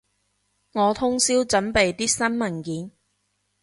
[0.71, 2.89] 我通宵準備啲新文件